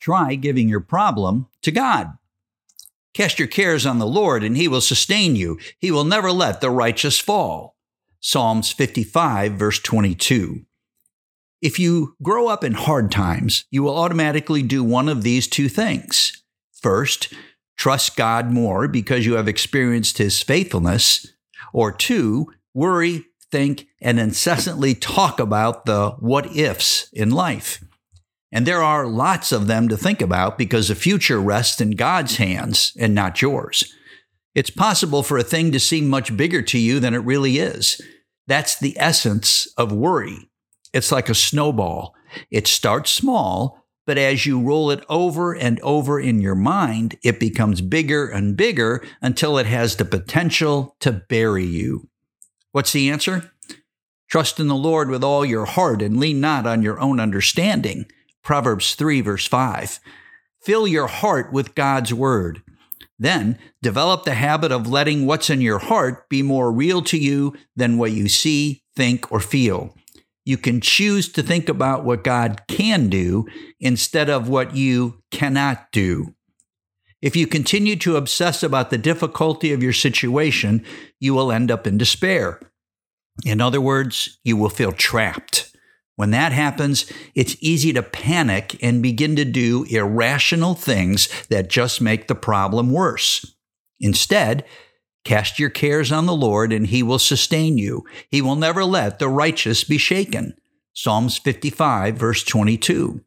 Try 0.00 0.34
giving 0.34 0.68
your 0.68 0.80
problem 0.80 1.48
to 1.62 1.70
God. 1.70 2.16
Cast 3.14 3.38
your 3.38 3.48
cares 3.48 3.84
on 3.84 3.98
the 3.98 4.06
Lord, 4.06 4.44
and 4.44 4.56
he 4.56 4.68
will 4.68 4.80
sustain 4.80 5.34
you. 5.34 5.58
He 5.78 5.90
will 5.90 6.04
never 6.04 6.30
let 6.30 6.60
the 6.60 6.70
righteous 6.70 7.18
fall. 7.18 7.76
Psalms 8.20 8.70
55, 8.70 9.52
verse 9.52 9.80
22. 9.80 10.64
If 11.60 11.78
you 11.78 12.14
grow 12.22 12.46
up 12.48 12.62
in 12.62 12.74
hard 12.74 13.10
times, 13.10 13.64
you 13.70 13.82
will 13.82 13.96
automatically 13.96 14.62
do 14.62 14.84
one 14.84 15.08
of 15.08 15.22
these 15.22 15.48
two 15.48 15.68
things. 15.68 16.44
First, 16.72 17.32
trust 17.76 18.16
God 18.16 18.52
more 18.52 18.86
because 18.86 19.26
you 19.26 19.34
have 19.34 19.48
experienced 19.48 20.18
his 20.18 20.40
faithfulness. 20.40 21.26
Or 21.72 21.90
two, 21.90 22.52
worry, 22.74 23.24
think, 23.50 23.88
and 24.00 24.20
incessantly 24.20 24.94
talk 24.94 25.40
about 25.40 25.84
the 25.84 26.10
what 26.20 26.56
ifs 26.56 27.10
in 27.12 27.30
life. 27.30 27.82
And 28.50 28.66
there 28.66 28.82
are 28.82 29.06
lots 29.06 29.52
of 29.52 29.66
them 29.66 29.88
to 29.88 29.96
think 29.96 30.22
about 30.22 30.56
because 30.56 30.88
the 30.88 30.94
future 30.94 31.40
rests 31.40 31.80
in 31.80 31.92
God's 31.92 32.36
hands 32.36 32.92
and 32.98 33.14
not 33.14 33.42
yours. 33.42 33.92
It's 34.54 34.70
possible 34.70 35.22
for 35.22 35.38
a 35.38 35.44
thing 35.44 35.70
to 35.72 35.80
seem 35.80 36.08
much 36.08 36.36
bigger 36.36 36.62
to 36.62 36.78
you 36.78 36.98
than 36.98 37.14
it 37.14 37.18
really 37.18 37.58
is. 37.58 38.00
That's 38.46 38.78
the 38.78 38.96
essence 38.98 39.68
of 39.76 39.92
worry. 39.92 40.48
It's 40.92 41.12
like 41.12 41.28
a 41.28 41.34
snowball. 41.34 42.14
It 42.50 42.66
starts 42.66 43.10
small, 43.10 43.84
but 44.06 44.16
as 44.16 44.46
you 44.46 44.60
roll 44.60 44.90
it 44.90 45.04
over 45.10 45.52
and 45.54 45.78
over 45.80 46.18
in 46.18 46.40
your 46.40 46.54
mind, 46.54 47.16
it 47.22 47.38
becomes 47.38 47.82
bigger 47.82 48.26
and 48.26 48.56
bigger 48.56 49.04
until 49.20 49.58
it 49.58 49.66
has 49.66 49.96
the 49.96 50.06
potential 50.06 50.96
to 51.00 51.12
bury 51.12 51.64
you. 51.64 52.08
What's 52.72 52.92
the 52.92 53.10
answer? 53.10 53.52
Trust 54.28 54.58
in 54.58 54.68
the 54.68 54.74
Lord 54.74 55.10
with 55.10 55.22
all 55.22 55.44
your 55.44 55.66
heart 55.66 56.00
and 56.00 56.18
lean 56.18 56.40
not 56.40 56.66
on 56.66 56.82
your 56.82 56.98
own 57.00 57.20
understanding. 57.20 58.06
Proverbs 58.48 58.94
3, 58.94 59.20
verse 59.20 59.46
5. 59.46 60.00
Fill 60.62 60.88
your 60.88 61.06
heart 61.06 61.52
with 61.52 61.74
God's 61.74 62.14
word. 62.14 62.62
Then 63.18 63.58
develop 63.82 64.24
the 64.24 64.32
habit 64.32 64.72
of 64.72 64.86
letting 64.86 65.26
what's 65.26 65.50
in 65.50 65.60
your 65.60 65.78
heart 65.78 66.30
be 66.30 66.40
more 66.40 66.72
real 66.72 67.02
to 67.02 67.18
you 67.18 67.54
than 67.76 67.98
what 67.98 68.12
you 68.12 68.26
see, 68.26 68.84
think, 68.96 69.30
or 69.30 69.40
feel. 69.40 69.94
You 70.46 70.56
can 70.56 70.80
choose 70.80 71.30
to 71.32 71.42
think 71.42 71.68
about 71.68 72.06
what 72.06 72.24
God 72.24 72.62
can 72.68 73.10
do 73.10 73.46
instead 73.80 74.30
of 74.30 74.48
what 74.48 74.74
you 74.74 75.22
cannot 75.30 75.92
do. 75.92 76.34
If 77.20 77.36
you 77.36 77.46
continue 77.46 77.96
to 77.96 78.16
obsess 78.16 78.62
about 78.62 78.88
the 78.88 78.96
difficulty 78.96 79.74
of 79.74 79.82
your 79.82 79.92
situation, 79.92 80.86
you 81.20 81.34
will 81.34 81.52
end 81.52 81.70
up 81.70 81.86
in 81.86 81.98
despair. 81.98 82.62
In 83.44 83.60
other 83.60 83.82
words, 83.82 84.38
you 84.42 84.56
will 84.56 84.70
feel 84.70 84.92
trapped. 84.92 85.67
When 86.18 86.32
that 86.32 86.50
happens, 86.50 87.06
it's 87.36 87.56
easy 87.60 87.92
to 87.92 88.02
panic 88.02 88.76
and 88.82 89.00
begin 89.00 89.36
to 89.36 89.44
do 89.44 89.84
irrational 89.84 90.74
things 90.74 91.28
that 91.48 91.70
just 91.70 92.00
make 92.00 92.26
the 92.26 92.34
problem 92.34 92.90
worse. 92.90 93.54
Instead, 94.00 94.64
cast 95.22 95.60
your 95.60 95.70
cares 95.70 96.10
on 96.10 96.26
the 96.26 96.34
Lord 96.34 96.72
and 96.72 96.88
he 96.88 97.04
will 97.04 97.20
sustain 97.20 97.78
you. 97.78 98.04
He 98.32 98.42
will 98.42 98.56
never 98.56 98.84
let 98.84 99.20
the 99.20 99.28
righteous 99.28 99.84
be 99.84 99.96
shaken. 99.96 100.54
Psalms 100.92 101.38
55, 101.38 102.16
verse 102.16 102.42
22. 102.42 103.20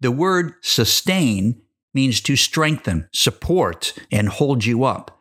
The 0.00 0.10
word 0.10 0.54
sustain 0.60 1.62
means 1.94 2.20
to 2.22 2.34
strengthen, 2.34 3.08
support, 3.12 3.96
and 4.10 4.28
hold 4.28 4.64
you 4.64 4.82
up. 4.82 5.17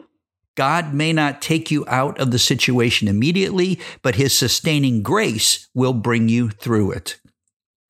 God 0.57 0.91
may 0.91 1.13
not 1.13 1.41
take 1.41 1.69
you 1.69 1.85
out 1.87 2.19
of 2.19 2.31
the 2.31 2.39
situation 2.39 3.07
immediately, 3.07 3.79
but 4.01 4.15
his 4.15 4.35
sustaining 4.35 5.03
grace 5.03 5.69
will 5.75 5.93
bring 5.93 6.27
you 6.27 6.49
through 6.49 6.91
it. 6.91 7.19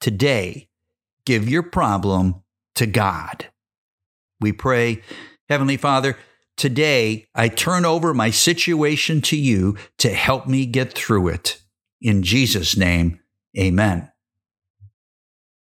Today, 0.01 0.67
give 1.25 1.49
your 1.49 1.63
problem 1.63 2.43
to 2.75 2.85
God. 2.85 3.47
We 4.41 4.51
pray, 4.51 5.01
Heavenly 5.47 5.77
Father, 5.77 6.17
today 6.57 7.27
I 7.33 7.47
turn 7.47 7.85
over 7.85 8.13
my 8.13 8.31
situation 8.31 9.21
to 9.21 9.37
you 9.37 9.77
to 9.99 10.13
help 10.13 10.45
me 10.45 10.65
get 10.65 10.93
through 10.93 11.29
it. 11.29 11.61
In 12.01 12.21
Jesus' 12.21 12.75
name, 12.75 13.21
amen. 13.57 14.11